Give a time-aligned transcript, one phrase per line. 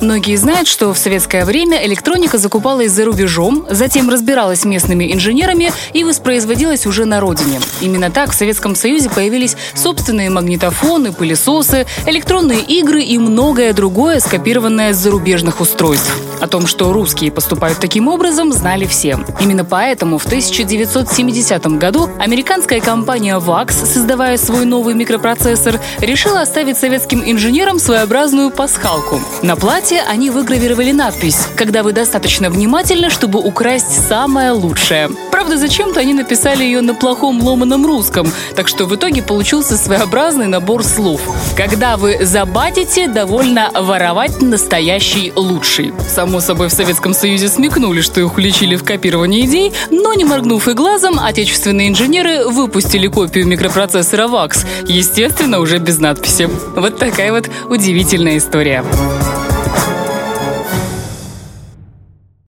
[0.00, 6.04] Многие знают, что в советское время электроника закупалась за рубежом, затем разбиралась местными инженерами и
[6.04, 7.60] воспроизводилась уже на родине.
[7.82, 14.94] Именно так в Советском Союзе появились собственные магнитофоны, пылесосы, электронные игры и многое другое, скопированное
[14.94, 16.10] с зарубежных устройств.
[16.40, 19.18] О том, что русские поступают таким образом, знали все.
[19.38, 27.22] Именно поэтому в 1970 году американская компания VAX, создавая свой новый микропроцессор, решила оставить советским
[27.22, 29.20] инженерам своеобразную пасхалку.
[29.42, 35.08] На платье платье они выгравировали надпись «Когда вы достаточно внимательны, чтобы украсть самое лучшее».
[35.32, 40.46] Правда, зачем-то они написали ее на плохом ломаном русском, так что в итоге получился своеобразный
[40.46, 41.20] набор слов.
[41.56, 45.92] Когда вы забатите, довольно воровать настоящий лучший.
[46.08, 50.68] Само собой, в Советском Союзе смекнули, что их уличили в копировании идей, но не моргнув
[50.68, 56.48] и глазом, отечественные инженеры выпустили копию микропроцессора VAX, естественно, уже без надписи.
[56.76, 58.84] Вот такая вот удивительная история.